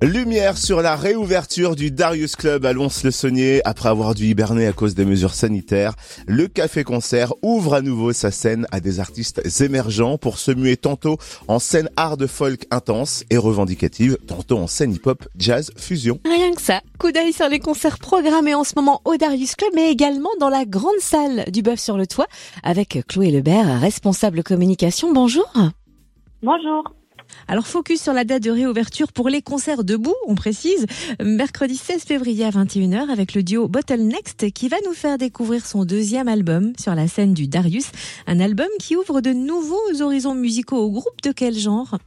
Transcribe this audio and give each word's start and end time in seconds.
Lumière 0.00 0.56
sur 0.58 0.80
la 0.80 0.94
réouverture 0.94 1.74
du 1.74 1.90
Darius 1.90 2.36
Club 2.36 2.64
à 2.64 2.72
Lons-le-Saunier. 2.72 3.60
Après 3.64 3.88
avoir 3.88 4.14
dû 4.14 4.26
hiberner 4.26 4.68
à 4.68 4.72
cause 4.72 4.94
des 4.94 5.04
mesures 5.04 5.34
sanitaires, 5.34 5.94
le 6.28 6.46
Café 6.46 6.84
Concert 6.84 7.32
ouvre 7.42 7.74
à 7.74 7.80
nouveau 7.80 8.12
sa 8.12 8.30
scène 8.30 8.64
à 8.70 8.78
des 8.78 9.00
artistes 9.00 9.60
émergents 9.60 10.16
pour 10.16 10.38
se 10.38 10.52
muer 10.52 10.76
tantôt 10.76 11.18
en 11.48 11.58
scène 11.58 11.90
art 11.96 12.16
de 12.16 12.28
folk 12.28 12.66
intense 12.70 13.24
et 13.30 13.38
revendicative, 13.38 14.18
tantôt 14.24 14.58
en 14.58 14.68
scène 14.68 14.92
hip-hop, 14.92 15.26
jazz, 15.36 15.72
fusion. 15.76 16.20
Rien 16.24 16.52
que 16.52 16.62
ça. 16.62 16.80
Coup 17.00 17.10
d'œil 17.10 17.32
sur 17.32 17.48
les 17.48 17.58
concerts 17.58 17.98
programmés 17.98 18.54
en 18.54 18.62
ce 18.62 18.74
moment 18.76 19.00
au 19.04 19.16
Darius 19.16 19.56
Club, 19.56 19.72
mais 19.74 19.90
également 19.90 20.30
dans 20.38 20.48
la 20.48 20.64
grande 20.64 21.00
salle 21.00 21.44
du 21.50 21.62
Bœuf 21.62 21.80
sur 21.80 21.96
le 21.96 22.06
Toit 22.06 22.28
avec 22.62 23.00
Chloé 23.08 23.32
Lebert, 23.32 23.80
responsable 23.80 24.44
communication. 24.44 25.12
Bonjour. 25.12 25.52
Bonjour. 26.40 26.84
Alors 27.46 27.66
focus 27.66 28.02
sur 28.02 28.12
la 28.12 28.24
date 28.24 28.42
de 28.42 28.50
réouverture 28.50 29.12
pour 29.12 29.28
les 29.28 29.42
concerts 29.42 29.84
debout, 29.84 30.14
on 30.26 30.34
précise, 30.34 30.86
mercredi 31.22 31.76
16 31.76 32.02
février 32.02 32.44
à 32.44 32.50
21h 32.50 33.10
avec 33.10 33.34
le 33.34 33.42
duo 33.42 33.68
Bottle 33.68 34.00
Next 34.00 34.50
qui 34.52 34.68
va 34.68 34.76
nous 34.86 34.92
faire 34.92 35.18
découvrir 35.18 35.64
son 35.66 35.84
deuxième 35.84 36.28
album 36.28 36.72
sur 36.78 36.94
la 36.94 37.08
scène 37.08 37.34
du 37.34 37.48
Darius, 37.48 37.86
un 38.26 38.40
album 38.40 38.68
qui 38.78 38.96
ouvre 38.96 39.20
de 39.20 39.30
nouveaux 39.30 40.00
horizons 40.00 40.34
musicaux 40.34 40.78
au 40.78 40.90
groupe. 40.90 41.22
De 41.22 41.32
quel 41.32 41.56
genre? 41.56 41.98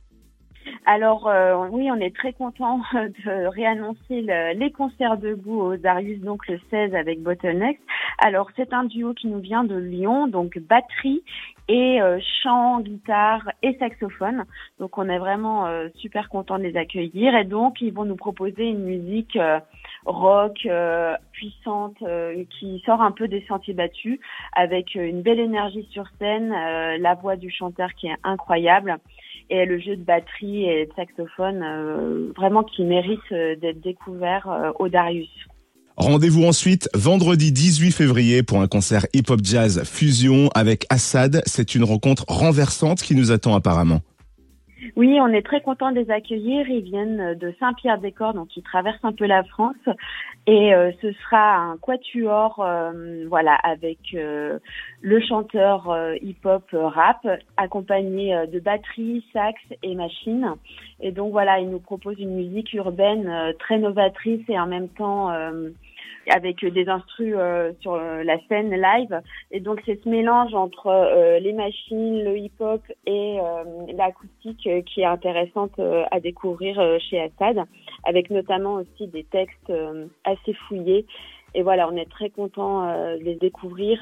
Alors 0.86 1.28
euh, 1.28 1.68
oui, 1.70 1.90
on 1.92 2.00
est 2.00 2.16
très 2.16 2.34
content 2.34 2.80
de 2.94 3.46
réannoncer 3.48 4.22
les 4.56 4.72
concerts 4.72 5.18
debout 5.18 5.62
au 5.62 5.78
Darius, 5.78 6.20
donc 6.22 6.48
le 6.48 6.60
16 6.72 6.96
avec 6.96 7.22
Bottleneck. 7.22 7.80
Alors 8.18 8.50
c'est 8.56 8.74
un 8.74 8.86
duo 8.86 9.14
qui 9.14 9.28
nous 9.28 9.40
vient 9.40 9.64
de 9.64 9.76
Lyon, 9.76 10.28
donc 10.28 10.58
batterie 10.58 11.24
et 11.68 12.02
euh, 12.02 12.20
chant, 12.42 12.80
guitare 12.82 13.52
et 13.62 13.78
saxophone. 13.78 14.46
Donc 14.80 14.98
on 14.98 15.08
est 15.08 15.20
vraiment 15.20 15.68
euh, 15.68 15.90
super 15.96 16.30
content 16.30 16.58
de 16.58 16.64
les 16.64 16.78
accueillir 16.78 17.36
et 17.36 17.46
donc 17.46 17.80
ils 17.82 17.94
vont 17.94 18.06
nous 18.06 18.16
proposer 18.16 18.68
une 18.68 18.84
musique 18.84 19.38
rock 20.06 20.68
puissante 21.32 22.04
qui 22.50 22.82
sort 22.86 23.02
un 23.02 23.12
peu 23.12 23.28
des 23.28 23.46
sentiers 23.48 23.76
battus 23.76 24.20
avec 24.54 24.96
une 24.96 25.22
belle 25.22 25.40
énergie 25.40 25.88
sur 25.92 26.06
scène, 26.18 26.50
la 26.50 27.14
voix 27.14 27.36
du 27.36 27.52
chanteur 27.52 27.94
qui 27.94 28.08
est 28.08 28.18
incroyable 28.24 28.98
et 29.52 29.66
le 29.66 29.80
jeu 29.80 29.98
de 29.98 30.04
batterie 30.04 30.64
et 30.64 30.86
de 30.86 30.92
saxophone 30.96 31.62
euh, 31.62 32.32
vraiment 32.36 32.64
qui 32.64 32.84
mérite 32.84 33.20
euh, 33.32 33.56
d'être 33.58 33.82
découvert 33.82 34.50
euh, 34.50 34.72
au 34.80 34.88
Darius. 34.88 35.30
Rendez-vous 35.98 36.46
ensuite 36.46 36.90
vendredi 36.96 37.52
18 37.52 37.92
février 37.92 38.44
pour 38.44 38.62
un 38.62 38.68
concert 38.68 39.06
hip-hop 39.14 39.42
jazz 39.44 39.84
fusion 39.84 40.50
avec 40.56 40.86
Assad. 40.90 41.44
C'est 41.46 41.76
une 41.76 41.84
rencontre 41.84 42.24
renversante 42.28 43.02
qui 43.02 43.14
nous 43.14 43.32
attend 43.32 43.54
apparemment. 43.56 44.00
Oui, 44.96 45.20
on 45.22 45.28
est 45.28 45.46
très 45.46 45.62
content 45.62 45.92
de 45.92 46.00
les 46.00 46.12
accueillir. 46.12 46.70
Ils 46.70 46.84
viennent 46.84 47.36
de 47.36 47.54
Saint-Pierre-des-Corps, 47.60 48.34
donc 48.34 48.56
ils 48.58 48.64
traversent 48.64 49.04
un 49.04 49.14
peu 49.14 49.26
la 49.26 49.44
France. 49.44 49.76
Et 50.48 50.74
euh, 50.74 50.92
ce 51.02 51.12
sera 51.14 51.56
un 51.56 51.78
quatuor, 51.78 52.60
euh, 52.60 53.26
voilà, 53.28 53.54
avec 53.56 54.00
euh, 54.16 54.58
le 55.02 55.22
chanteur 55.22 55.96
hip-hop 56.22 56.64
rap, 56.74 57.28
accompagné 57.58 58.48
de 58.48 58.60
batterie, 58.60 59.24
sax 59.34 59.60
et 59.84 59.96
machine. 59.96 60.56
Et 61.00 61.12
donc 61.12 61.32
voilà, 61.32 61.60
ils 61.60 61.70
nous 61.70 61.80
proposent 61.80 62.20
une 62.20 62.36
musique 62.36 62.74
urbaine 62.74 63.54
très 63.60 63.78
novatrice 63.78 64.42
et 64.50 64.60
en 64.60 64.68
même 64.68 64.90
temps 64.90 65.32
avec 66.30 66.64
des 66.66 66.88
instrus 66.88 67.36
euh, 67.38 67.72
sur 67.82 67.94
euh, 67.94 68.24
la 68.24 68.38
scène 68.48 68.70
live. 68.70 69.22
Et 69.52 69.60
donc 69.60 69.82
c'est 69.86 70.02
ce 70.04 70.10
mélange 70.10 70.54
entre 70.54 70.88
euh, 70.88 71.40
les 71.40 71.54
machines, 71.54 72.24
le 72.24 72.38
hip-hop 72.38 72.82
et 73.06 73.40
l'acoustique 73.94 74.70
qui 74.86 75.02
est 75.02 75.06
intéressante 75.06 75.80
à 76.12 76.20
découvrir 76.20 76.82
chez 77.00 77.22
Assad, 77.22 77.64
avec 78.04 78.30
notamment 78.30 78.76
aussi 78.76 79.08
des 79.08 79.24
textes 79.24 79.72
assez 80.24 80.54
fouillés. 80.68 81.06
Et 81.54 81.64
voilà, 81.64 81.90
on 81.90 81.96
est 81.96 82.10
très 82.10 82.30
content 82.30 82.86
de 83.16 83.24
les 83.24 83.36
découvrir 83.36 84.00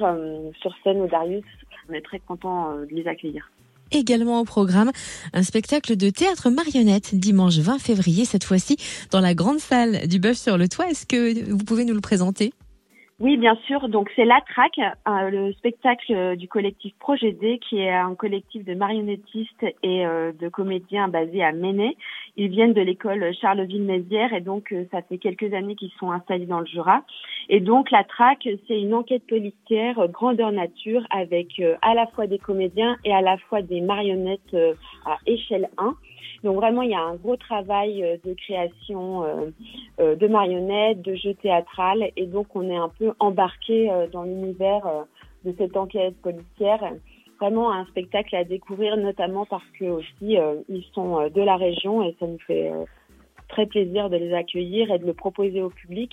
sur 0.59 0.75
scène 0.83 1.01
au 1.01 1.07
Darius. 1.07 1.45
On 1.89 1.93
est 1.93 2.01
très 2.01 2.19
content 2.19 2.75
de 2.75 2.93
les 2.93 3.07
accueillir 3.07 3.49
également 3.91 4.39
au 4.39 4.45
programme 4.45 4.91
un 5.33 5.43
spectacle 5.43 5.95
de 5.95 6.09
théâtre 6.09 6.49
marionnette 6.49 7.15
dimanche 7.15 7.57
20 7.57 7.79
février 7.79 8.25
cette 8.25 8.43
fois-ci 8.43 8.77
dans 9.11 9.21
la 9.21 9.33
grande 9.33 9.59
salle 9.59 10.07
du 10.07 10.19
Bœuf 10.19 10.37
sur 10.37 10.57
le 10.57 10.67
Toit. 10.67 10.89
Est-ce 10.89 11.05
que 11.05 11.51
vous 11.51 11.63
pouvez 11.63 11.85
nous 11.85 11.93
le 11.93 12.01
présenter? 12.01 12.53
Oui, 13.19 13.35
bien 13.35 13.55
sûr. 13.67 13.89
Donc 13.89 14.09
c'est 14.15 14.23
La 14.23 14.39
euh, 15.07 15.29
le 15.29 15.51
spectacle 15.53 16.37
du 16.37 16.47
collectif 16.47 16.93
Projet 16.99 17.33
D, 17.33 17.59
qui 17.67 17.79
est 17.79 17.91
un 17.91 18.15
collectif 18.15 18.63
de 18.63 18.73
marionnettistes 18.73 19.65
et 19.83 20.05
euh, 20.05 20.31
de 20.31 20.47
comédiens 20.47 21.09
basés 21.09 21.43
à 21.43 21.51
Ménay. 21.51 21.97
Ils 22.39 22.49
viennent 22.49 22.73
de 22.73 22.81
l'école 22.81 23.33
Charleville-Mézières 23.39 24.33
et 24.33 24.41
donc 24.41 24.71
euh, 24.71 24.85
ça 24.91 25.01
fait 25.01 25.17
quelques 25.17 25.53
années 25.53 25.75
qu'ils 25.75 25.91
sont 25.99 26.11
installés 26.11 26.45
dans 26.45 26.59
le 26.59 26.65
Jura. 26.65 27.03
Et 27.49 27.59
donc 27.59 27.91
La 27.91 28.03
Traque, 28.03 28.47
c'est 28.67 28.79
une 28.79 28.93
enquête 28.93 29.27
policière 29.27 30.07
grandeur 30.09 30.51
nature 30.51 31.05
avec 31.11 31.61
à 31.81 31.93
la 31.93 32.07
fois 32.07 32.27
des 32.27 32.39
comédiens 32.39 32.97
et 33.05 33.13
à 33.13 33.21
la 33.21 33.37
fois 33.37 33.61
des 33.61 33.81
marionnettes 33.81 34.55
à 35.05 35.17
échelle 35.25 35.69
1. 35.77 35.95
Donc 36.43 36.55
vraiment, 36.55 36.81
il 36.81 36.91
y 36.91 36.95
a 36.95 37.01
un 37.01 37.15
gros 37.15 37.35
travail 37.35 38.03
euh, 38.03 38.17
de 38.23 38.33
création 38.33 39.23
euh, 39.23 39.49
euh, 39.99 40.15
de 40.15 40.27
marionnettes, 40.27 41.01
de 41.01 41.15
jeux 41.15 41.33
théâtrales, 41.33 42.11
et 42.15 42.25
donc 42.25 42.55
on 42.55 42.69
est 42.69 42.77
un 42.77 42.89
peu 42.89 43.13
embarqué 43.19 43.91
dans 44.11 44.23
l'univers 44.23 45.05
de 45.45 45.53
cette 45.57 45.75
enquête 45.75 46.15
policière. 46.21 46.93
Vraiment 47.39 47.71
un 47.71 47.85
spectacle 47.85 48.35
à 48.35 48.43
découvrir, 48.43 48.97
notamment 48.97 49.45
parce 49.45 49.63
que 49.79 49.85
aussi 49.85 50.37
ils 50.69 50.85
sont 50.93 51.29
de 51.29 51.41
la 51.41 51.55
région 51.55 52.03
et 52.03 52.15
ça 52.19 52.27
nous 52.27 52.39
fait 52.45 52.71
très 53.47 53.65
plaisir 53.65 54.09
de 54.09 54.17
les 54.17 54.33
accueillir 54.33 54.91
et 54.91 54.99
de 54.99 55.05
le 55.05 55.13
proposer 55.13 55.61
au 55.61 55.69
public. 55.69 56.11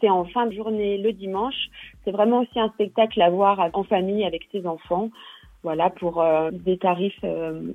C'est 0.00 0.08
en 0.08 0.24
fin 0.24 0.46
de 0.46 0.52
journée 0.52 0.96
le 0.98 1.12
dimanche. 1.12 1.68
C'est 2.04 2.12
vraiment 2.12 2.40
aussi 2.40 2.58
un 2.58 2.70
spectacle 2.70 3.20
à 3.20 3.30
voir 3.30 3.68
en 3.72 3.82
famille 3.82 4.24
avec 4.24 4.42
ses 4.52 4.64
enfants. 4.66 5.10
Voilà, 5.62 5.90
pour 5.90 6.24
des 6.52 6.78
tarifs 6.78 7.24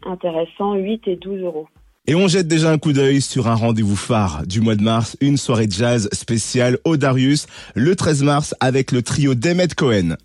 intéressants, 0.04 0.76
8 0.76 1.08
et 1.08 1.16
12 1.18 1.42
euros. 1.42 1.68
Et 2.08 2.14
on 2.14 2.28
jette 2.28 2.48
déjà 2.48 2.70
un 2.70 2.78
coup 2.78 2.94
d'œil 2.94 3.20
sur 3.20 3.48
un 3.48 3.56
rendez-vous 3.56 3.96
phare 3.96 4.46
du 4.46 4.62
mois 4.62 4.76
de 4.76 4.84
mars, 4.84 5.18
une 5.22 5.38
soirée 5.38 5.66
jazz 5.68 6.08
spéciale 6.14 6.78
au 6.86 6.98
Darius, 6.98 7.48
le 7.74 7.96
13 7.96 8.22
mars 8.24 8.56
avec 8.60 8.92
le 8.92 9.02
trio 9.02 9.34
Demet 9.34 9.70
Cohen. 9.76 10.16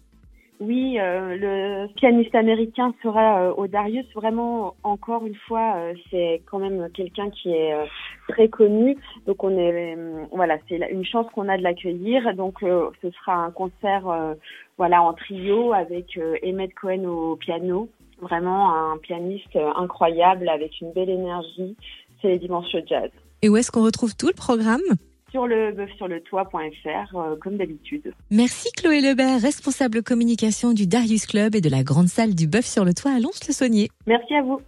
Oui, 0.60 0.98
euh, 1.00 1.36
le 1.36 1.94
pianiste 1.94 2.34
américain 2.34 2.92
sera 3.02 3.44
euh, 3.44 3.54
au 3.56 3.66
Darius. 3.66 4.04
Vraiment, 4.14 4.74
encore 4.82 5.24
une 5.24 5.34
fois, 5.34 5.76
euh, 5.76 5.94
c'est 6.10 6.42
quand 6.50 6.58
même 6.58 6.90
quelqu'un 6.92 7.30
qui 7.30 7.50
est 7.50 7.74
très 8.28 8.48
connu. 8.48 8.94
Donc, 9.26 9.42
on 9.42 9.56
est, 9.56 9.96
voilà, 10.32 10.58
c'est 10.68 10.76
une 10.90 11.04
chance 11.04 11.26
qu'on 11.34 11.48
a 11.48 11.56
de 11.56 11.62
l'accueillir. 11.62 12.34
Donc, 12.34 12.58
ce 12.60 13.10
sera 13.10 13.36
un 13.36 13.50
concert, 13.50 14.36
voilà, 14.76 15.02
en 15.02 15.14
trio 15.14 15.72
avec 15.72 16.18
Emmett 16.44 16.74
Cohen 16.74 17.04
au 17.04 17.36
piano 17.36 17.88
Vraiment 18.20 18.74
un 18.74 18.98
pianiste 18.98 19.56
incroyable 19.76 20.50
avec 20.50 20.78
une 20.82 20.92
belle 20.92 21.08
énergie. 21.08 21.74
C'est 22.20 22.28
les 22.28 22.38
dimanches 22.38 22.76
jazz. 22.86 23.08
Et 23.40 23.48
où 23.48 23.56
est-ce 23.56 23.70
qu'on 23.70 23.82
retrouve 23.82 24.14
tout 24.14 24.26
le 24.26 24.34
programme? 24.34 24.82
Sur 25.30 25.46
le 25.46 25.74
sur 25.96 26.08
le 26.08 26.20
toit.fr 26.20 27.16
euh, 27.16 27.36
comme 27.40 27.56
d'habitude. 27.56 28.12
Merci 28.30 28.70
Chloé 28.76 29.00
Lebert, 29.00 29.40
responsable 29.40 30.02
communication 30.02 30.72
du 30.72 30.86
Darius 30.86 31.26
Club 31.26 31.54
et 31.54 31.60
de 31.60 31.68
la 31.68 31.82
grande 31.82 32.08
salle 32.08 32.34
du 32.34 32.46
Bœuf 32.46 32.66
sur 32.66 32.84
le 32.84 32.94
Toit 32.94 33.12
à 33.12 33.20
Lons-le-Saunier. 33.20 33.88
Merci 34.06 34.34
à 34.34 34.42
vous. 34.42 34.60